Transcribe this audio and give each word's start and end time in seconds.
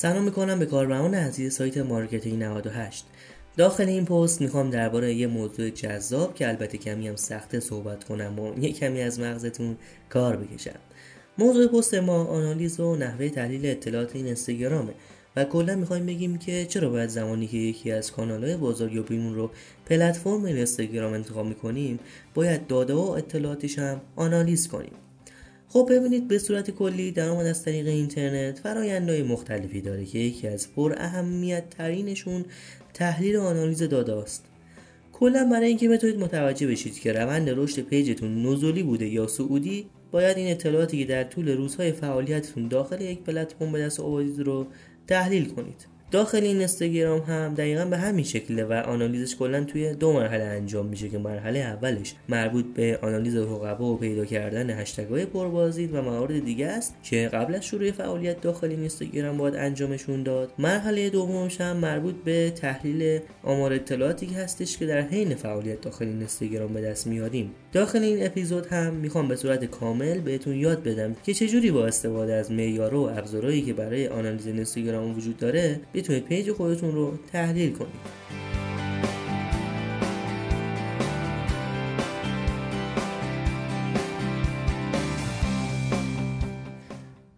سلام 0.00 0.24
می‌کنم 0.24 0.58
به 0.58 0.66
کاربران 0.66 1.14
عزیز 1.14 1.54
سایت 1.54 1.78
مارکتینگ 1.78 2.42
98 2.42 3.04
داخل 3.56 3.88
این 3.88 4.04
پست 4.04 4.40
می‌خوام 4.40 4.70
درباره 4.70 5.14
یه 5.14 5.26
موضوع 5.26 5.70
جذاب 5.70 6.34
که 6.34 6.48
البته 6.48 6.78
کمی 6.78 7.08
هم 7.08 7.16
سخته 7.16 7.60
صحبت 7.60 8.04
کنم 8.04 8.38
و 8.38 8.58
یه 8.58 8.72
کمی 8.72 9.02
از 9.02 9.20
مغزتون 9.20 9.76
کار 10.08 10.36
بکشم. 10.36 10.78
موضوع 11.38 11.66
پست 11.66 11.94
ما 11.94 12.24
آنالیز 12.24 12.80
و 12.80 12.96
نحوه 12.96 13.28
تحلیل 13.28 13.66
اطلاعات 13.66 14.16
این 14.16 14.26
اینستاگرامه 14.26 14.92
و 15.36 15.44
کلا 15.44 15.76
می‌خوایم 15.76 16.06
بگیم 16.06 16.38
که 16.38 16.66
چرا 16.66 16.90
باید 16.90 17.10
زمانی 17.10 17.46
که 17.46 17.56
یکی 17.56 17.92
از 17.92 18.12
کانالهای 18.12 18.56
بازاریابیمون 18.56 19.34
رو 19.34 19.50
پلتفرم 19.86 20.44
اینستاگرام 20.44 21.12
انتخاب 21.12 21.46
می‌کنیم 21.46 21.98
باید 22.34 22.66
داده 22.66 22.94
و 22.94 23.00
اطلاعاتش 23.00 23.78
هم 23.78 24.00
آنالیز 24.16 24.68
کنیم. 24.68 24.92
خب 25.72 25.88
ببینید 25.90 26.28
به 26.28 26.38
صورت 26.38 26.70
کلی 26.70 27.10
درآمد 27.10 27.46
از 27.46 27.64
طریق 27.64 27.86
اینترنت 27.86 28.58
فرایندهای 28.58 29.22
مختلفی 29.22 29.80
داره 29.80 30.04
که 30.04 30.18
یکی 30.18 30.48
از 30.48 30.72
پر 30.74 30.94
اهمیت 30.96 31.70
ترینشون 31.70 32.44
تحلیل 32.94 33.36
و 33.36 33.42
آنالیز 33.42 33.82
داده 33.82 34.14
است 34.14 34.44
کلا 35.12 35.48
برای 35.52 35.68
اینکه 35.68 35.88
بتونید 35.88 36.18
متوجه 36.18 36.66
بشید 36.66 37.00
که 37.00 37.12
روند 37.12 37.50
رشد 37.50 37.82
پیجتون 37.82 38.46
نزولی 38.46 38.82
بوده 38.82 39.08
یا 39.08 39.26
صعودی 39.26 39.86
باید 40.10 40.36
این 40.36 40.50
اطلاعاتی 40.50 40.98
که 40.98 41.04
در 41.04 41.24
طول 41.24 41.48
روزهای 41.48 41.92
فعالیتتون 41.92 42.68
داخل 42.68 43.00
یک 43.00 43.20
پلتفرم 43.20 43.72
به 43.72 43.78
دست 43.78 44.00
آوردید 44.00 44.40
رو 44.40 44.66
تحلیل 45.06 45.44
کنید. 45.48 45.86
داخل 46.10 46.42
این 46.42 46.56
اینستاگرام 46.56 47.20
هم 47.20 47.54
دقیقا 47.54 47.84
به 47.84 47.96
همین 47.96 48.24
شکله 48.24 48.64
و 48.64 48.72
آنالیزش 48.72 49.36
کلا 49.36 49.64
توی 49.64 49.94
دو 49.94 50.12
مرحله 50.12 50.44
انجام 50.44 50.86
میشه 50.86 51.08
که 51.08 51.18
مرحله 51.18 51.58
اولش 51.58 52.14
مربوط 52.28 52.64
به 52.74 52.98
آنالیز 53.02 53.36
رقبا 53.36 53.84
و 53.84 53.96
پیدا 53.96 54.24
کردن 54.24 54.70
هشتگ‌های 54.70 55.26
پربازدید 55.26 55.94
و 55.94 56.02
موارد 56.02 56.44
دیگه 56.44 56.66
است 56.66 56.94
که 57.02 57.30
قبل 57.32 57.54
از 57.54 57.64
شروع 57.64 57.90
فعالیت 57.90 58.40
داخل 58.40 58.70
این 58.70 58.78
اینستاگرام 58.78 59.36
باید 59.36 59.54
انجامشون 59.54 60.22
داد. 60.22 60.52
مرحله 60.58 61.10
دومش 61.10 61.60
هم 61.60 61.76
مربوط 61.76 62.14
به 62.24 62.50
تحلیل 62.50 63.20
آمار 63.42 63.72
اطلاعاتی 63.72 64.26
هستش 64.26 64.78
که 64.78 64.86
در 64.86 65.00
حین 65.00 65.34
فعالیت 65.34 65.80
داخل 65.80 66.04
این 66.04 66.18
اینستاگرام 66.18 66.74
به 66.74 66.80
دست 66.80 67.06
میاریم. 67.06 67.50
داخل 67.72 68.02
این 68.02 68.26
اپیزود 68.26 68.66
هم 68.66 68.94
می‌خوام 68.94 69.28
به 69.28 69.36
صورت 69.36 69.64
کامل 69.64 70.18
بهتون 70.18 70.54
یاد 70.54 70.82
بدم 70.82 71.16
که 71.24 71.34
چجوری 71.34 71.70
با 71.70 71.86
استفاده 71.86 72.34
از 72.34 72.52
معیارها 72.52 73.00
و 73.00 73.10
ابزارهایی 73.10 73.62
که 73.62 73.72
برای 73.72 74.08
آنالیز 74.08 74.46
اینستاگرام 74.46 75.16
وجود 75.16 75.36
داره 75.36 75.80
بتونید 75.94 76.24
page 76.24 76.52
خودتون 76.52 76.92
رو 76.92 77.18
تحلیل 77.32 77.72
کنید. 77.72 78.20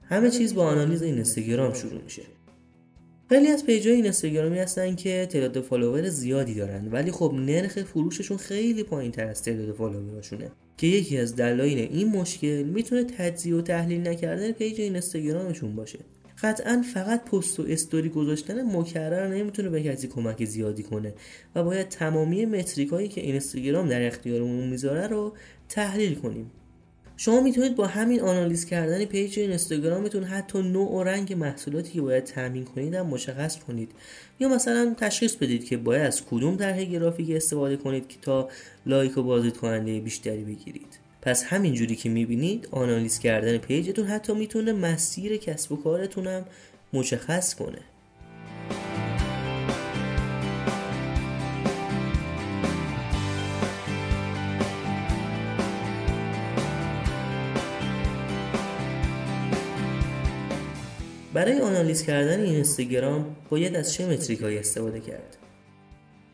همه 0.08 0.30
چیز 0.30 0.54
با 0.54 0.64
آنالیز 0.64 1.02
این 1.02 1.14
اینستاگرام 1.14 1.74
شروع 1.74 2.02
میشه. 2.02 2.22
خیلی 3.32 3.48
از 3.48 3.66
page 3.66 3.88
های 3.88 3.96
اینستاگرامی 3.96 4.58
هستن 4.58 4.94
که 4.94 5.26
تعداد 5.30 5.60
follower 5.60 6.08
زیادی 6.08 6.54
دارن. 6.54 6.88
ولی 6.92 7.10
خب 7.10 7.32
نرخ 7.34 7.82
فروششون 7.82 8.36
خیلی 8.36 8.82
پایین 8.82 9.12
تر 9.12 9.26
از 9.26 9.42
تعداد 9.42 9.74
follower 9.74 10.17
اشونه. 10.17 10.50
که 10.76 10.86
یکی 10.86 11.18
از 11.18 11.36
دلایل 11.36 11.78
این 11.78 12.08
مشکل 12.08 12.62
می‌تونه 12.62 13.04
تجزیه 13.04 13.54
و 13.54 13.60
تحلیل 13.60 14.08
نکردن 14.08 14.52
page 14.52 14.80
اینستاگرامشون 14.80 15.76
باشه. 15.76 15.98
قطعا 16.42 16.84
فقط 16.94 17.24
پست 17.24 17.60
و 17.60 17.64
استوری 17.68 18.08
گذاشتن 18.08 18.76
مکرر 18.76 19.28
نمی‌تونه 19.28 19.68
به 19.68 19.82
کسی 19.82 20.08
کمک 20.08 20.44
زیادی 20.44 20.82
کنه 20.82 21.14
و 21.54 21.62
باید 21.62 21.88
تمامی 21.88 22.46
metric 22.46 22.88
هایی 22.88 23.08
که 23.08 23.20
اینستاگرام 23.20 23.88
در 23.88 24.06
اختیارمون 24.06 24.68
می‌ذاره 24.68 25.06
رو 25.06 25.32
تحلیل 25.68 26.14
کنیم. 26.14 26.50
شما 27.16 27.40
می‌تونید 27.40 27.76
با 27.76 27.86
همین 27.86 28.20
آنالیز 28.20 28.64
کردن 28.64 29.04
page 29.04 29.38
اینستاگرامتون 29.38 30.24
حتی 30.24 30.62
نوع 30.62 30.90
و 30.90 31.02
رنگ 31.02 31.32
محصولاتی 31.32 31.92
که 31.92 32.00
باید 32.00 32.24
تامین 32.24 32.64
کنید 32.64 32.94
هم 32.94 33.06
مشخص 33.06 33.58
کنید. 33.58 33.90
یا 34.40 34.48
مثلا 34.48 34.94
تشخیص 34.98 35.34
بدید 35.34 35.64
که 35.64 35.76
باید 35.76 36.06
از 36.06 36.22
کدوم 36.26 36.56
طرح 36.56 36.84
گرافیک 36.84 37.30
استفاده 37.30 37.76
کنید 37.76 38.08
که 38.08 38.16
تا 38.22 38.48
لایک 38.86 39.18
و 39.18 39.22
بازدید 39.22 39.56
کننده 39.56 40.00
بیشتری 40.00 40.44
بگیرید. 40.44 40.98
پس 41.22 41.44
همینجوری 41.44 41.96
که 41.96 42.08
می‌بینید 42.08 42.68
آنالیز 42.70 43.18
کردن 43.18 43.58
پیجتون 43.58 44.06
حتی 44.06 44.34
می‌تونه 44.34 44.72
مسیر 44.72 45.36
کسب 45.36 45.72
و 45.72 45.76
کارتون 45.76 46.26
هم 46.26 46.44
مشخص 46.92 47.54
کنه. 47.54 47.78
برای 61.44 61.60
آنالیز 61.60 62.02
کردن 62.02 62.40
این 62.40 62.54
اینستاگرام 62.54 63.36
باید 63.50 63.76
از 63.76 63.92
چه 63.92 64.06
متریک 64.06 64.42
استفاده 64.42 65.00
کرد؟ 65.00 65.36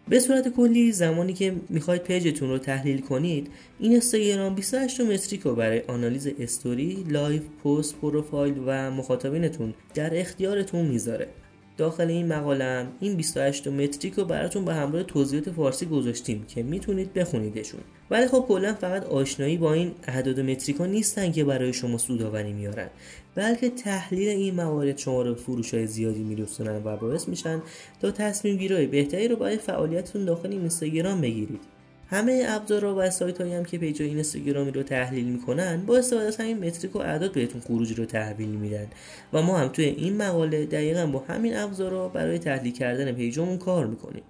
به 0.09 0.21
صورت 0.21 0.49
کلی 0.49 0.93
زمانی 0.93 1.33
که 1.33 1.55
می‌خواید 1.69 2.03
page 2.03 2.29
تون 2.29 2.49
رو 2.49 2.59
تحلیل 2.59 3.01
کنید 3.01 3.51
این 3.79 3.93
اینستاگرام 3.93 4.55
28 4.55 5.01
metric 5.01 5.41
رو 5.41 5.55
برای 5.55 5.83
آنالیز 5.89 6.29
story، 6.39 7.05
live، 7.09 7.43
پست، 7.65 7.97
پروفایل 8.01 8.55
و 8.67 8.91
مخاطبینتون 8.91 9.75
در 9.95 10.21
اختیارتون 10.21 10.87
می‌ذاره. 10.87 11.29
داخل 11.79 12.09
این 12.09 12.27
مقالم 12.27 12.87
این 13.01 13.17
28 13.17 13.69
metric 13.69 14.15
رو 14.15 14.25
براتون 14.25 14.65
به 14.65 14.75
همراه 14.75 15.03
توضیحات 15.03 15.51
فارسی 15.51 15.87
گذاشتیم 15.87 16.45
که 16.49 16.63
می‌تونید 16.63 17.13
بخونیدشون. 17.13 17.81
ولی 18.11 18.27
خب 18.27 18.45
کلا 18.49 18.75
فقط 18.75 19.05
آشنایی 19.05 19.57
با 19.57 19.73
این 19.73 19.93
اعداد 20.09 20.41
metric 20.41 20.77
ها 20.77 20.87
نیستن 20.87 21.33
که 21.33 21.45
برای 21.45 21.73
شما 21.73 21.99
سودآوری 21.99 22.53
میارن 22.53 22.89
بلکه 23.35 23.71
تحلیل 23.71 24.29
این 24.29 24.55
موارد 24.55 24.99
شما 24.99 25.23
رو 25.23 25.35
فروش 25.35 25.75
های 25.75 25.87
زیادی 25.87 26.23
میرسونن 26.23 26.83
و 26.85 26.97
باعث 26.97 27.29
میشن 27.29 27.63
تا 28.01 28.11
تصمیم 28.11 28.57
گیرای 28.57 28.87
بهتری 28.87 29.29
رو 29.29 29.37
برای 29.37 29.57
فعالیتتون 29.57 30.25
داخل 30.25 30.51
این 30.51 30.61
اینستاگرام 30.61 31.21
بگیرید. 31.21 31.78
همه 32.11 32.45
ابزارها 32.49 32.95
و 32.99 33.11
سایت 33.11 33.41
هایی 33.41 33.55
هم 33.55 33.65
که 33.65 33.79
پیج 33.79 34.03
این 34.03 34.15
اینستاگرامی 34.15 34.71
رو 34.71 34.83
تحلیل 34.83 35.25
می‌کنن 35.25 35.87
با 35.87 35.99
استفاده 35.99 36.27
از 36.27 36.37
همین 36.37 36.65
metric 36.65 36.97
و 36.97 36.99
اعداد 36.99 37.33
بهتون 37.33 37.61
خروجی 37.61 37.95
رو 37.95 38.05
تحویل 38.05 38.49
میدن. 38.49 38.87
و 39.33 39.43
ما 39.43 39.59
هم 39.59 39.69
توی 39.69 39.85
این 39.85 40.17
مقاله 40.17 40.67
دقیقا 40.67 41.07
با 41.07 41.19
همین 41.19 41.57
ابزارها 41.57 42.09
برای 42.09 42.39
تحلیل 42.39 42.73
کردن 42.73 43.13
پیجمون 43.13 43.59
کار 43.59 43.87
می‌کنیم. 43.87 44.23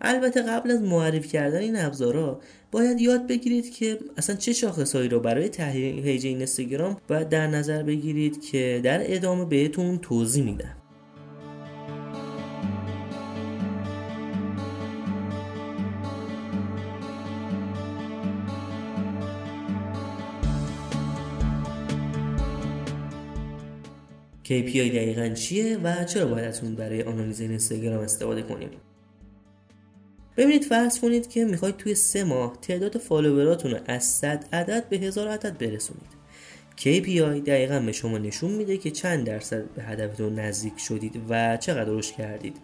البته 0.00 0.42
قبل 0.42 0.70
از 0.70 0.80
معرفی 0.82 1.28
کردن 1.28 1.58
این 1.58 1.76
ابزارها 1.76 2.40
باید 2.72 3.00
یاد 3.00 3.26
بگیرید 3.26 3.74
که 3.74 3.98
اصلا 4.16 4.36
چه 4.36 4.52
شاخصهایی 4.52 5.08
رو 5.08 5.20
برای 5.20 5.48
تحلیل 5.48 6.02
پیج 6.02 6.26
اینستاگرام 6.26 6.96
باید 7.08 7.28
در 7.28 7.46
نظر 7.46 7.82
بگیرید 7.82 8.42
که 8.42 8.80
در 8.84 9.14
ادامه 9.14 9.44
بهتون 9.44 9.98
توضیح 9.98 10.44
میدم 10.44 10.76
KPI 24.50 24.76
دقیقا 24.76 25.28
چیه 25.28 25.78
و 25.78 26.04
چرا 26.04 26.26
باید 26.26 26.44
از 26.44 26.62
اون 26.62 26.74
برای 26.74 27.02
آنالیز 27.02 27.40
اینستاگرام 27.40 28.00
استفاده 28.00 28.42
کنیم؟ 28.42 28.68
ببینید 30.36 30.64
فرض 30.64 31.00
کنید 31.00 31.28
که 31.28 31.44
می‌خواید 31.44 31.76
توی 31.76 31.94
سه 31.94 32.24
ماه 32.24 32.58
تعداد 32.62 32.98
فالووراتون 32.98 33.70
رو 33.70 33.78
از 33.86 34.04
100 34.04 34.44
عدد 34.52 34.88
به 34.88 34.96
هزار 34.96 35.28
عدد 35.28 35.58
برسونید. 35.58 36.10
KPI 36.76 37.46
دقیقا 37.46 37.80
به 37.80 37.92
شما 37.92 38.18
نشون 38.18 38.50
میده 38.50 38.76
که 38.76 38.90
چند 38.90 39.26
درصد 39.26 39.64
به 39.74 39.82
هدفتون 39.82 40.38
نزدیک 40.38 40.78
شدید 40.78 41.20
و 41.28 41.56
چقدر 41.56 41.90
رشد 41.90 42.14
کردید. 42.14 42.56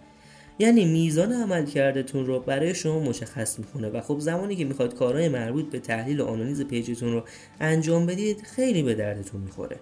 یعنی 0.58 0.84
میزان 0.84 1.32
عمل 1.32 1.66
کردتون 1.66 2.26
رو 2.26 2.40
برای 2.40 2.74
شما 2.74 3.00
مشخص 3.00 3.58
می‌کنه 3.58 3.88
و 3.88 4.00
خب 4.00 4.18
زمانی 4.18 4.56
که 4.56 4.64
می‌خواید 4.64 4.94
کارهای 4.94 5.28
مربوط 5.28 5.70
به 5.70 5.78
تحلیل 5.78 6.20
و 6.20 6.24
آنالیز 6.24 6.62
پیجتون 6.62 7.12
رو 7.12 7.24
انجام 7.60 8.06
بدید 8.06 8.42
خیلی 8.42 8.82
به 8.82 8.94
دردتون 8.94 9.40
می‌خوره. 9.40 9.76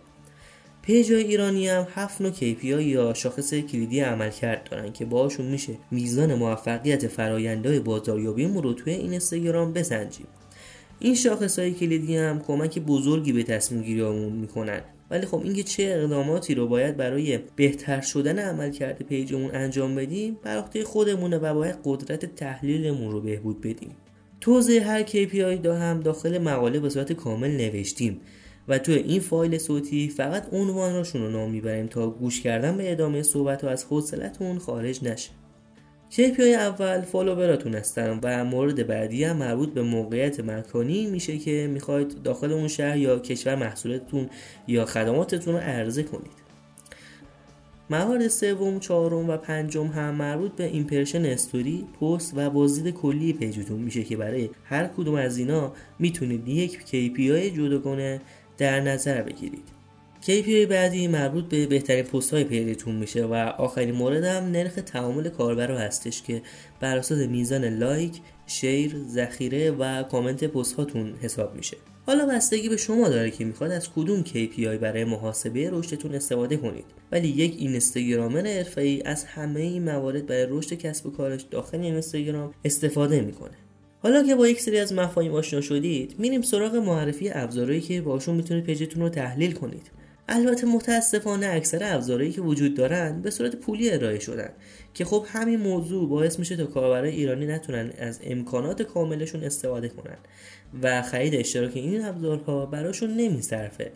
پیج 0.86 1.12
ایرانی 1.12 1.68
هم 1.68 1.86
هفت 1.94 2.20
نوع 2.20 2.32
KPI 2.32 2.64
یا 2.64 3.14
شاخص 3.14 3.54
کلیدی 3.54 4.00
عملکرد 4.00 4.68
دارن 4.70 4.92
که 4.92 5.04
باهاشون 5.04 5.46
میشه 5.46 5.72
میزان 5.90 6.34
موفقیت 6.34 7.06
فرایندهای 7.06 7.80
بازاریابیمون 7.80 8.62
رو 8.62 8.72
توی 8.72 8.92
این 8.92 9.10
اینستاگرام 9.10 9.72
بسنجیم. 9.72 10.26
این 11.00 11.14
شاخص 11.14 11.58
های 11.58 11.72
کلیدی 11.72 12.16
هم 12.16 12.40
کمک 12.40 12.78
بزرگی 12.78 13.32
به 13.32 13.42
تصمیم 13.42 13.82
گیریامون 13.82 14.32
می‌کنن. 14.32 14.80
ولی 15.10 15.26
خب 15.26 15.40
اینکه 15.44 15.62
چه 15.62 15.82
اقداماتی 15.82 16.54
رو 16.54 16.68
باید 16.68 16.96
برای 16.96 17.38
بهتر 17.56 18.00
شدن 18.00 18.38
عملکرد 18.38 19.02
پیجمون 19.02 19.50
انجام 19.54 19.94
بدیم 19.94 20.38
بر 20.42 20.58
عهده 20.58 20.84
خودمونه 20.84 21.38
و 21.38 21.54
باید 21.54 21.76
قدرت 21.84 22.34
تحلیلمون 22.34 23.12
رو 23.12 23.20
بهبود 23.20 23.60
بدیم. 23.60 23.96
توضیح 24.40 24.90
هر 24.90 25.02
KPI 25.02 25.60
ها 25.62 25.76
هم 25.76 26.00
داخل 26.00 26.38
مقاله 26.38 26.80
به 26.80 26.88
صورت 26.88 27.12
کامل 27.12 27.50
نوشتیم. 27.50 28.20
و 28.68 28.78
تو 28.78 28.92
این 28.92 29.20
فایل 29.20 29.58
صوتی 29.58 30.08
فقط 30.08 30.48
عنواناشون 30.52 31.22
رو 31.22 31.30
نام 31.30 31.50
می‌بریم 31.50 31.86
تا 31.86 32.10
گوش 32.10 32.40
کردن 32.40 32.76
به 32.76 32.92
ادامه 32.92 33.22
صحبت 33.22 33.64
و 33.64 33.66
از 33.66 33.84
حوصلتون 33.84 34.58
خارج 34.58 35.04
نشه. 35.04 35.30
KPI 36.10 36.40
اول 36.40 37.00
فالووراتون 37.00 37.74
هستن 37.74 38.20
و 38.22 38.44
مورد 38.44 38.86
بعدی 38.86 39.24
هم 39.24 39.36
مربوط 39.36 39.72
به 39.72 39.82
موقعیت 39.82 40.40
مکانی 40.40 41.06
میشه 41.06 41.38
که 41.38 41.68
می‌خواید 41.72 42.22
داخل 42.22 42.52
اون 42.52 42.68
شهر 42.68 42.96
یا 42.96 43.18
کشور 43.18 43.54
محصولتون 43.54 44.30
یا 44.68 44.84
خدماتتون 44.84 45.54
رو 45.54 45.60
عرضه 45.60 46.02
کنید. 46.02 46.44
موارد 47.90 48.28
سوم، 48.28 48.80
چهارم 48.80 49.30
و 49.30 49.36
پنجم 49.36 49.86
هم 49.86 50.14
مربوط 50.14 50.52
به 50.52 50.64
impression 50.64 51.24
استوری، 51.24 51.84
پست 52.00 52.32
و 52.36 52.50
بازدید 52.50 52.94
کلی 52.94 53.32
پیجتون 53.32 53.80
میشه 53.80 54.04
که 54.04 54.16
برای 54.16 54.50
هر 54.64 54.86
کدوم 54.86 55.14
از 55.14 55.38
اینا 55.38 55.72
می‌تونید 55.98 56.48
یک 56.48 56.78
KPI 56.86 57.56
جداگانه 57.56 58.20
در 58.58 58.80
نظر 58.80 59.22
بگیرید. 59.22 59.74
KPI 60.22 60.68
بعدی 60.70 61.08
مربوط 61.08 61.44
به 61.44 61.66
بهترین 61.66 62.04
پست 62.04 62.34
های 62.34 62.44
پیجتون 62.44 62.94
میشه 62.94 63.24
و 63.24 63.34
آخرین 63.34 63.94
مورد 63.94 64.24
هم 64.24 64.44
نرخ 64.44 64.74
تعامل 64.74 65.28
کاربر 65.28 65.70
هستش 65.70 66.22
که 66.22 66.42
بر 66.80 66.98
اساس 66.98 67.18
میزان 67.18 67.64
لایک، 67.64 68.20
شیر، 68.46 68.96
ذخیره 69.08 69.70
و 69.70 70.02
کامنت 70.02 70.44
پست 70.44 70.74
هاتون 70.74 71.14
حساب 71.22 71.56
میشه. 71.56 71.76
حالا 72.06 72.26
بستگی 72.26 72.68
به 72.68 72.76
شما 72.76 73.08
داره 73.08 73.30
که 73.30 73.44
می‌خواد 73.44 73.70
از 73.70 73.88
کدوم 73.92 74.24
KPI 74.24 74.78
برای 74.80 75.04
محاسبه 75.04 75.70
رشدتون 75.70 76.14
استفاده 76.14 76.56
کنید 76.56 76.84
ولی 77.12 77.28
یک 77.28 77.56
اینستاگرامر 77.58 78.46
حرفه‌ای 78.46 79.02
از 79.02 79.24
همه 79.24 79.60
این 79.60 79.84
موارد 79.84 80.26
برای 80.26 80.46
رشد 80.50 80.74
کسب 80.74 81.06
و 81.06 81.10
کارش 81.10 81.42
داخل 81.50 81.80
اینستاگرام 81.80 82.54
استفاده 82.64 83.20
می‌کنه 83.20 83.63
حالا 84.04 84.22
که 84.22 84.34
با 84.34 84.48
یک 84.48 84.60
سری 84.60 84.78
از 84.78 84.92
مفاهیم 84.92 85.34
آشنا 85.34 85.60
شدید 85.60 86.14
میریم 86.18 86.42
سراغ 86.42 86.74
معرفی 86.74 87.30
ابزارهایی 87.30 87.80
که 87.80 88.00
باشون 88.00 88.34
می‌تونید 88.34 88.64
پیجتون 88.64 89.02
رو 89.02 89.08
تحلیل 89.08 89.52
کنید. 89.52 89.90
البته 90.28 90.66
متاسفانه 90.66 91.46
اکثر 91.46 91.94
ابزارهایی 91.94 92.32
که 92.32 92.40
وجود 92.40 92.74
دارن 92.74 93.22
به 93.22 93.30
صورت 93.30 93.56
پولی 93.56 93.90
ارائه 93.90 94.18
شدن 94.18 94.48
که 94.94 95.04
خب 95.04 95.26
همین 95.28 95.60
موضوع 95.60 96.08
باعث 96.08 96.38
میشه 96.38 96.56
تا 96.56 96.66
کاربرای 96.66 97.10
ایرانی 97.10 97.46
نتونن 97.46 97.90
از 97.98 98.20
امکانات 98.24 98.82
کاملشون 98.82 99.44
استفاده 99.44 99.88
کنن 99.88 100.16
و 100.82 101.02
خرید 101.02 101.34
اشتراک 101.34 101.72
این 101.74 102.04
ابزارها 102.04 102.66
براشون 102.66 103.10
نمیصرفه. 103.10 103.92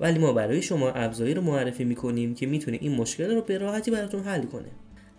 ولی 0.00 0.18
ما 0.18 0.32
برای 0.32 0.62
شما 0.62 0.90
ابزاری 0.90 1.34
رو 1.34 1.42
معرفی 1.42 1.84
می‌کنیم 1.84 2.34
که 2.34 2.46
می‌تونه 2.46 2.78
این 2.80 2.94
مشکل 2.94 3.34
رو 3.34 3.42
به 3.42 3.58
راحتی 3.58 3.90
براتون 3.90 4.22
حل 4.22 4.42
کنه. 4.42 4.68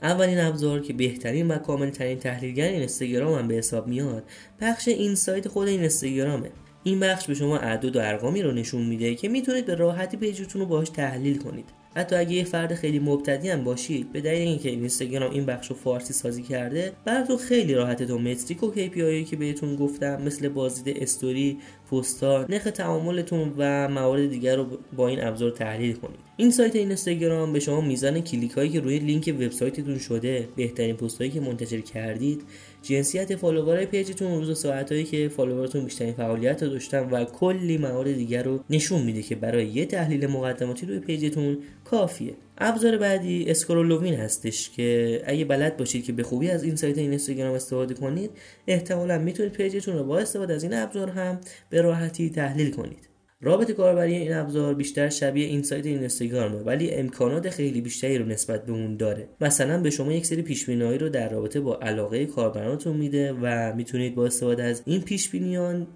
اولین 0.04 0.40
ابزار 0.40 0.80
که 0.80 0.94
بهترین 0.94 1.48
و 1.48 1.58
کاملترین 1.58 2.20
تحلیلگر 2.20 2.68
این 2.68 2.80
اینستاگرام 2.80 3.40
هم 3.40 3.48
به 3.48 3.56
حساب 3.56 3.88
میاد 3.88 4.24
بخش 4.62 4.88
insight 4.88 5.48
خود 5.48 5.68
این 5.68 5.80
اینستاگرامه 5.80 6.50
این 6.84 7.00
بخش 7.00 7.28
به 7.28 7.34
شما 7.34 7.58
اعداد 7.58 7.96
و 7.96 8.00
ارقامی 8.00 8.42
رو 8.42 8.52
نشون 8.52 8.82
میده 8.86 9.16
که 9.16 9.30
می‌تونید 9.30 9.66
به 9.66 9.76
راحتی 9.76 10.18
پیجتون 10.18 10.62
رو 10.62 10.68
باهاش 10.68 10.90
تحلیل 10.90 11.38
کنید. 11.38 11.66
حتی 11.96 12.16
اگه 12.16 12.34
یه 12.34 12.44
فرد 12.44 12.74
خیلی 12.74 13.00
مبتدی 13.00 13.50
هم 13.50 13.64
باشید 13.64 14.12
به 14.12 14.22
دلیل 14.22 14.48
اینکه 14.48 14.70
اینستاگرام 14.70 15.32
این 15.32 15.46
بخش 15.46 15.68
رو 15.68 15.76
فارسی 15.76 16.14
سازی 16.14 16.44
کرده 16.44 16.94
براتون 17.06 17.38
خیلی 17.38 17.74
راحته 17.74 18.06
تو 18.06 18.20
metric 18.19 18.63
و 18.64 18.72
KPI 18.72 19.30
که 19.30 19.36
بهتون 19.40 19.76
گفتم 19.76 20.22
مثل 20.22 20.50
بازدید 20.50 20.98
استوری 21.02 21.58
پستا 21.94 22.45
نرخ 22.50 22.63
تعاملتون 22.63 23.54
و 23.57 23.88
موارد 23.90 24.30
دیگر 24.30 24.56
رو 24.56 24.66
با 24.95 25.07
این 25.07 25.24
ابزار 25.24 25.51
تحلیل 25.51 25.95
کنید. 25.95 26.19
insight 26.38 26.75
اینستاگرام 26.75 27.54
به 27.54 27.60
شما 27.60 27.81
میزان 27.81 28.22
کلیک 28.22 28.51
هایی 28.51 28.69
که 28.69 28.80
روی 28.80 29.00
لینک 29.00 29.36
وبسایتتون 29.40 29.98
شده 29.98 30.48
بهترین 30.56 30.95
پست 30.95 31.18
هایی 31.18 31.31
که 31.31 31.42
منتشر 31.42 31.81
کردید 31.81 32.42
جنسیت 32.81 33.36
فالوورای 33.36 33.86
پیجتون 33.86 34.38
روز 34.40 34.50
و 34.50 34.54
ساعتهایی 34.54 35.04
که 35.04 35.30
فالووراتون 35.30 35.84
بیشترین 35.84 36.13
فعالیت 36.13 36.63
رو 36.63 36.69
داشتن 36.69 37.10
و 37.10 37.25
کلی 37.25 37.78
موارد 37.78 38.13
دیگر 38.13 38.44
رو 38.44 38.60
نشون 38.69 39.01
میده 39.01 39.22
که 39.22 39.36
برای 39.36 39.68
یه 39.68 39.86
تحلیل 39.86 40.28
مقدماتی 40.28 40.86
روی 40.86 41.00
پیجتون 41.00 41.57
کافیه. 41.86 42.34
ابزار 42.58 42.98
بعدی 42.98 43.46
Squarelovin 43.48 44.13
هستش 44.14 44.70
که 44.70 45.22
اگه 45.26 45.46
بلد 45.46 45.78
باشید 45.78 46.06
که 46.06 46.14
به 46.14 46.24
خوبی 46.24 46.50
از 46.50 46.64
این 46.64 46.76
سایت 46.76 46.98
این 46.98 47.10
اینستاگرام 47.10 47.56
استفاده 47.56 47.94
کنید 47.94 48.32
احتمالا 48.68 49.18
می‌تونید 49.18 49.52
پیجتون 49.52 49.98
رو 49.98 50.04
با 50.04 50.20
استفاده 50.20 50.54
از 50.54 50.64
این 50.64 50.74
ابزار 50.74 51.10
هم 51.10 51.40
به 51.70 51.82
راحتی 51.82 52.30
تحلیل 52.30 52.72
کنید. 52.72 53.10
رابط 53.42 53.72
کاربری 53.72 54.16
این 54.16 54.34
ابزار 54.34 54.74
بیشتر 54.74 55.10
شبیه 55.10 55.48
insight 55.48 55.86
اینستاگرامه 55.86 56.58
ولی 56.58 56.92
امکانات 56.92 57.50
خیلی 57.50 57.82
بیشتری 57.82 58.18
رو 58.18 58.26
نسبت 58.26 58.66
به 58.66 58.72
اون 58.72 58.98
داره. 58.98 59.28
مثلا 59.42 59.82
به 59.82 59.90
شما 59.90 60.14
یک 60.14 60.26
سری 60.26 60.42
پیش 60.42 60.70
رو 60.70 61.10
در 61.10 61.30
رابطه 61.30 61.60
با 61.60 61.80
علاقه 61.82 62.26
کاربرانتون 62.26 62.98
میده 62.98 63.34
و 63.42 63.74
می‌تونید 63.76 64.16
با 64.16 64.26
استفاده 64.26 64.64
از 64.64 64.82
این 64.86 65.02
پیش 65.02 65.32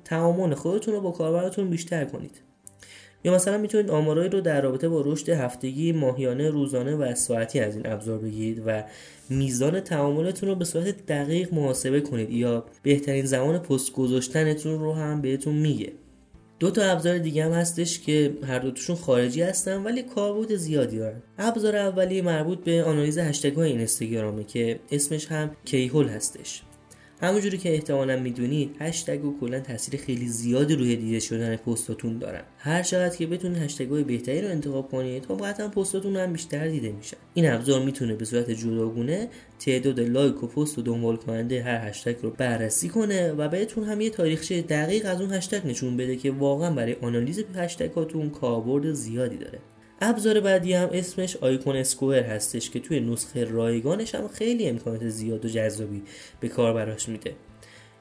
تعامل 0.06 0.54
خودتون 0.54 0.94
رو 0.94 1.02
با 1.02 1.12
کاربراتون 1.12 1.70
بیشتر 1.70 2.06
کنید. 2.06 2.42
یا 3.28 3.34
مثلا 3.34 3.58
می‌تونید 3.58 3.90
آمارایی 3.90 4.30
رو 4.30 4.42
در 4.42 4.62
رابطه 4.62 4.90
با 4.90 5.02
رشد 5.06 5.30
هفتگی، 5.30 5.92
ماهیانه، 5.92 6.50
روزانه 6.50 6.96
و 6.96 7.16
ساعتی 7.16 7.60
از 7.60 7.76
این 7.76 7.88
ابزار 7.88 8.18
بگیرید 8.18 8.64
و 8.66 8.84
میزان 9.30 9.80
تعاملتون 9.80 10.50
رو 10.50 10.56
به 10.56 10.66
صورت 10.66 11.06
دقیق 11.06 11.54
محاسبه 11.54 12.02
کنید 12.02 12.30
یا 12.30 12.66
بهترین 12.84 13.26
زمان 13.26 13.58
پست 13.58 13.94
گذاشتنتون 13.94 14.80
رو 14.80 14.94
هم 14.94 15.22
بهتون 15.22 15.56
میگه. 15.56 15.92
دو 16.60 16.72
تا 16.72 16.82
ابزار 16.82 17.18
دیگه 17.18 17.46
هم 17.46 17.52
هستش 17.52 18.00
که 18.00 18.34
هر 18.48 18.60
دوتاشون 18.60 18.96
خارجی 18.96 19.42
هستن 19.42 19.84
ولی 19.84 20.04
کاربرد 20.04 20.56
زیادی 20.56 20.98
دارن. 20.98 21.22
ابزار 21.38 21.76
اولی 21.76 22.22
مربوط 22.22 22.60
به 22.64 22.84
آنالیز 22.84 23.18
هشتگ 23.18 23.56
های 23.56 23.72
اینستاگرامه 23.72 24.44
که 24.44 24.80
اسمش 24.92 25.28
هم 25.28 25.52
کیهول 25.66 26.08
هستش. 26.08 26.62
همونجوری 27.22 27.58
که 27.58 27.74
احتمالا 27.74 28.20
می‌دونید 28.20 28.76
هشتگ 28.80 29.26
و 29.26 29.40
کلا 29.40 29.60
تاثیر 29.60 30.00
خیلی 30.00 30.28
زیادی 30.28 30.76
روی 30.76 30.96
دیده 30.96 31.20
شدن 31.20 31.56
پستاتون 31.56 32.18
دارن. 32.18 32.42
هر 32.58 32.84
چقدر 32.84 33.16
که 33.16 33.28
بتونید 33.28 33.58
هشتگ 33.58 33.90
های 33.90 34.04
بهتری 34.04 34.42
رو 34.42 34.48
انتخاب 34.48 34.92
کنید 34.92 35.26
خب 35.26 35.46
قطعا 35.46 35.68
پستاتون 35.68 36.16
هم 36.16 36.34
بیشتر 36.34 36.68
دیده 36.68 36.92
میشن. 36.92 37.18
این 37.34 37.52
ابزار 37.52 37.86
می‌تونه 37.86 38.16
به 38.16 38.26
صورت 38.26 38.52
جداگونه 38.52 39.30
تعداد 39.60 40.00
لایک 40.00 40.44
و 40.44 40.48
پست 40.48 40.78
و 40.78 40.82
دنبال 40.82 41.16
کننده 41.16 41.64
هر 41.64 41.90
هشتگ 41.90 42.16
رو 42.22 42.30
بررسی 42.30 42.90
کنه 42.90 43.32
و 43.32 43.48
بهتون 43.50 43.84
هم 43.84 44.02
یه 44.02 44.10
تاریخچه 44.10 44.62
دقیق 44.62 45.06
از 45.06 45.22
اون 45.22 45.34
هشتگ 45.34 45.68
نشون 45.68 45.98
بده 45.98 46.16
که 46.16 46.32
واقعا 46.32 46.74
برای 46.74 46.96
آنالیز 47.02 47.44
هشتگ 47.56 47.92
هاتون 47.92 48.30
کاربرد 48.30 48.94
زیادی 48.94 49.38
داره. 49.38 49.60
ابزار 50.02 50.40
بعدی 50.40 50.74
هم 50.74 50.90
اسمش 50.92 51.38
Iconosquare 51.38 52.24
هستش 52.24 52.70
که 52.70 52.80
توی 52.80 53.00
نسخه 53.00 53.44
رایگانش 53.44 54.16
هم 54.16 54.28
خیلی 54.28 54.68
امکانات 54.68 55.08
زیاد 55.08 55.46
و 55.46 55.50
جذابی 55.50 56.02
به 56.40 56.48
کاربراش 56.48 57.10
میده. 57.10 57.36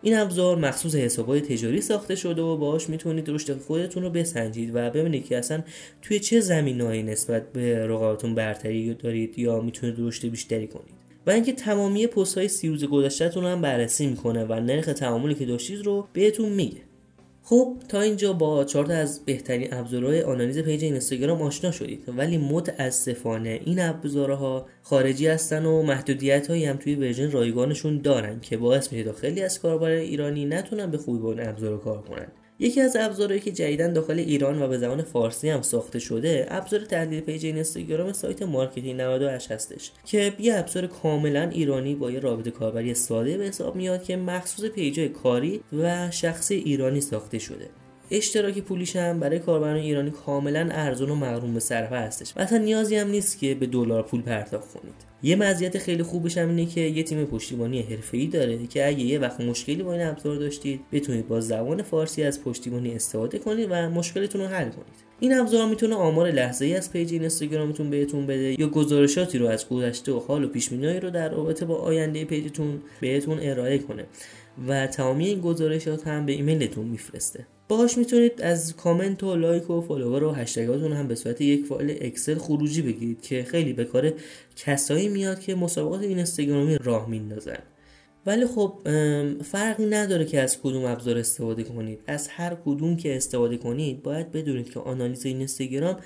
این 0.02 0.16
ابزار 0.16 0.56
مخصوص 0.56 0.94
حسابهای 0.94 1.40
تجاری 1.40 1.80
ساخته 1.80 2.14
شده 2.14 2.42
و 2.42 2.56
باهاش 2.56 2.88
می‌تونید 2.88 3.28
رشد 3.28 3.58
خودتون 3.58 4.02
رو 4.02 4.10
بسنجید 4.10 4.70
و 4.74 4.90
ببینید 4.90 5.26
که 5.26 5.38
اصلا 5.38 5.62
توی 6.02 6.20
چه 6.20 6.40
زمینهایی 6.40 7.02
نسبت 7.02 7.52
به 7.52 7.86
رقابتون 7.86 8.34
برتری 8.34 8.94
دارید 8.94 9.38
یا 9.38 9.60
می‌تونید 9.60 9.94
رشد 9.98 10.28
بیشتری 10.28 10.66
کنید. 10.66 10.94
و 11.26 11.30
اینکه 11.30 11.52
تمامی 11.52 12.06
پست 12.06 12.38
های 12.38 12.48
سی 12.48 12.68
روز 12.68 12.84
گذشتهتون 12.84 13.44
هم 13.44 13.60
بررسی 13.60 14.06
می‌کنه 14.06 14.44
و 14.44 14.60
نرخ 14.60 14.86
تعاملی 14.86 15.34
که 15.34 15.46
داشتید 15.46 15.86
رو 15.86 16.08
بهتون 16.12 16.48
میگه 16.48 16.85
خب 17.48 17.76
تا 17.88 18.00
اینجا 18.00 18.32
با 18.32 18.64
چهار 18.64 18.92
از 18.92 19.24
بهترین 19.24 19.74
ابزارهای 19.74 20.22
آنالیز 20.22 20.58
پیج 20.58 20.84
اینستاگرام 20.84 21.42
آشنا 21.42 21.70
شدید. 21.70 22.04
ولی 22.16 22.38
متاسفانه 22.38 23.60
این 23.64 23.80
ابزارها 23.80 24.66
خارجی 24.82 25.26
هستن 25.26 25.64
و 25.64 25.82
محدودیت 25.82 26.46
هایی 26.46 26.64
هم 26.64 26.76
توی 26.76 26.94
ورژن 26.94 27.30
رایگانشون 27.30 27.98
دارن 27.98 28.40
که 28.40 28.56
باعث 28.56 28.92
میشه 28.92 29.12
خیلی 29.12 29.42
از 29.42 29.60
کاربران 29.60 29.98
ایرانی 29.98 30.44
نتونن 30.44 30.90
به 30.90 30.98
خوبی 30.98 31.18
با 31.18 31.32
این 31.32 31.48
ابزار 31.48 31.78
کار 31.78 32.02
کنن. 32.02 32.28
یکی 32.58 32.80
از 32.80 32.96
ابزارهایی 32.96 33.40
که 33.40 33.52
جدیدا 33.52 33.88
داخل 33.88 34.18
ایران 34.18 34.62
و 34.62 34.68
به 34.68 34.78
زبان 34.78 35.02
فارسی 35.02 35.48
هم 35.48 35.62
ساخته 35.62 35.98
شده 35.98 36.46
ابزار 36.50 36.80
تحلیل 36.80 37.20
پیج 37.20 37.46
اینستاگرام 37.46 38.12
سایت 38.12 38.42
مارکتینگ 38.42 39.00
98 39.00 39.52
هستش 39.52 39.92
که 40.04 40.32
یه 40.38 40.58
ابزار 40.58 40.86
کاملا 40.86 41.48
ایرانی 41.48 41.94
با 41.94 42.10
یه 42.10 42.20
رابط 42.20 42.48
کاربری 42.48 42.94
ساده 42.94 43.38
به 43.38 43.44
حساب 43.44 43.76
میاد 43.76 44.02
که 44.02 44.16
مخصوص 44.16 44.70
پیجای 44.70 45.08
کاری 45.08 45.60
و 45.72 46.10
شخصی 46.10 46.54
ایرانی 46.54 47.00
ساخته 47.00 47.38
شده. 47.38 47.68
اشتراک 48.10 48.58
پولیش 48.58 48.96
هم 48.96 49.20
برای 49.20 49.38
کاربران 49.38 49.76
ایرانی 49.76 50.10
کاملا 50.10 50.68
ارزون 50.70 51.10
و 51.10 51.14
مقرون 51.14 51.54
به 51.54 51.60
صرفه 51.60 51.96
هستش 51.96 52.36
مثلا 52.36 52.58
نیازی 52.58 52.96
هم 52.96 53.08
نیست 53.08 53.38
که 53.38 53.54
به 53.54 53.66
دلار 53.66 54.02
پول 54.02 54.22
پرداخت 54.22 54.72
کنید. 54.72 54.94
یه 55.22 55.36
مزیت 55.36 55.78
خیلی 55.78 56.02
خوبش 56.02 56.38
هم 56.38 56.48
اینه 56.48 56.66
که 56.66 56.80
یه 56.80 57.02
تیم 57.02 57.24
پشتیبانی 57.24 57.82
حرفه‌ای 57.82 58.26
داره 58.26 58.66
که 58.66 58.88
اگه 58.88 59.00
یه 59.00 59.18
وقت 59.18 59.40
مشکلی 59.40 59.82
با 59.82 59.92
این 59.92 60.02
ابزار 60.02 60.36
داشتید 60.36 60.80
بتونید 60.92 61.28
با 61.28 61.40
زبان 61.40 61.82
فارسی 61.82 62.22
از 62.22 62.44
پشتیبانی 62.44 62.94
استفاده 62.94 63.38
کنید 63.38 63.68
و 63.70 63.90
مشکلتون 63.90 64.40
رو 64.40 64.46
حل 64.46 64.68
کنید. 64.68 65.06
این 65.20 65.38
ابزار 65.38 65.68
می‌تونه 65.68 65.94
آمار 65.94 66.30
لحظه 66.30 66.64
ای 66.64 66.74
از 66.74 66.92
پیج 66.92 67.12
اینستاگرامتون 67.12 67.90
بهتون 67.90 68.26
بده 68.26 68.60
یا 68.60 68.68
گزارشاتی 68.68 69.38
رو 69.38 69.46
از 69.46 69.68
گذشته 69.68 70.12
و 70.12 70.20
حال 70.20 70.44
و 70.44 70.48
پیش 70.48 70.68
رو 70.72 71.10
در 71.10 71.28
رابطه 71.28 71.64
با 71.64 71.74
آینده 71.74 72.24
پیجتون 72.24 72.82
بهتون 73.00 73.38
ارائه 73.42 73.78
کنه. 73.78 74.04
و 74.68 74.86
تمامی 74.86 75.26
این 75.26 75.40
گزارشات 75.40 76.06
هم 76.06 76.26
به 76.26 76.32
ایمیلتون 76.32 76.86
میفرسته. 76.86 77.46
باهاش 77.68 77.98
می‌تونید 77.98 78.42
از 78.42 78.76
کامنت 78.76 79.22
و 79.22 79.36
لایک 79.36 79.70
و 79.70 79.80
فالوور 79.80 80.22
و 80.22 80.32
هشتگاتون 80.32 80.92
هم 80.92 81.08
به 81.08 81.14
صورت 81.14 81.40
یک 81.40 81.66
فایل 81.66 81.98
اکسل 82.00 82.38
خروجی 82.38 82.82
بگیرید 82.82 83.22
که 83.22 83.42
خیلی 83.42 83.72
به 83.72 83.84
کار 83.84 84.12
کسایی 84.56 85.08
میاد 85.08 85.40
که 85.40 85.54
مسابقات 85.54 86.02
اینستاگرامی 86.02 86.78
راه 86.78 87.08
میندازن. 87.08 87.58
ولی 88.26 88.46
خب 88.46 88.72
فرقی 89.42 89.86
نداره 89.86 90.24
که 90.24 90.40
از 90.40 90.60
کدوم 90.60 90.84
ابزار 90.84 91.18
استفاده 91.18 91.62
کنید. 91.62 91.98
از 92.06 92.28
هر 92.28 92.56
کدوم 92.64 92.96
که 92.96 93.16
استفاده 93.16 93.56
کنید 93.56 94.02
باید 94.02 94.32
بدونید 94.32 94.70
که 94.70 94.80
آنالیز 94.80 95.26
اینستاگرام 95.26 95.96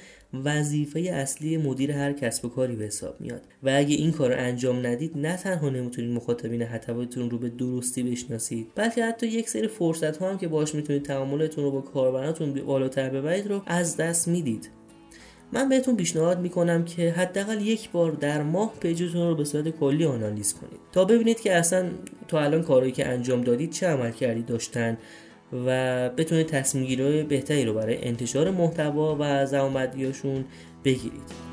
وظیفه 0.45 1.01
اصلی 1.01 1.57
مدیر 1.57 1.93
هر 1.93 2.13
کسب 2.13 2.45
و 2.45 2.49
کاری 2.49 2.77
به 2.77 2.85
حساب 2.85 3.21
میاد. 3.21 3.43
و 3.63 3.71
اگه 3.77 3.97
این 3.97 4.13
کار 4.13 4.35
رو 4.35 4.41
انجام 4.41 4.87
ندید 4.87 5.19
نه 5.19 5.37
تنها 5.37 5.71
نمی‌تونید 5.71 6.11
مخاطبین 6.11 6.67
خطابتون 6.67 7.31
رو 7.31 7.39
به 7.39 7.49
درستی 7.49 8.03
بشناسید 8.03 8.67
بلکه 8.75 9.05
حتی 9.05 9.27
یک 9.27 9.49
سری 9.49 9.69
فرصت 9.69 10.17
ها 10.17 10.31
هم 10.31 10.39
که 10.39 10.49
باش 10.49 10.75
می‌تونید 10.75 11.03
تعاملتون 11.03 11.65
رو 11.65 11.71
با 11.71 11.81
کاربرانتون 11.81 12.53
بالاتر 12.53 13.09
ببرید 13.09 13.47
رو 13.47 13.63
از 13.67 13.97
دست 13.97 14.29
می‌دید. 14.29 14.80
من 15.53 15.69
بهتون 15.69 15.97
پیشنهاد 15.97 16.41
می‌کنم 16.41 16.85
که 16.85 17.11
حداقل 17.11 17.61
یک 17.61 17.91
بار 17.91 18.13
در 18.13 18.43
ماه 18.43 18.75
پیجتون 18.81 19.29
رو 19.29 19.35
به 19.35 19.45
صورت 19.45 19.69
کلی 19.69 20.05
آنالیز 20.05 20.55
کنید. 20.55 20.81
تا 20.93 21.05
ببینید 21.05 21.41
که 21.41 21.55
اصلا 21.55 21.91
تا 22.29 22.41
الان 22.41 22.63
کارهایی 22.63 22.93
که 22.93 23.09
انجام 23.09 23.41
دادید 23.41 23.71
چه 23.71 23.87
عمل 23.87 24.11
کردی 24.11 24.43
داشتن 24.43 24.99
و 25.67 26.09
بتونید 26.09 26.47
تصمیم 26.47 27.27
بهتری 27.29 27.65
رو 27.65 27.75
برای 27.75 28.05
انتشار 28.05 28.51
محتوا 28.51 29.17
و 29.21 29.47
زمامدیاشون 29.47 30.45
بگیرید. 30.85 31.50